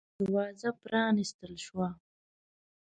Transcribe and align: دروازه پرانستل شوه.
دروازه 0.17 0.69
پرانستل 0.83 1.53
شوه. 1.65 1.89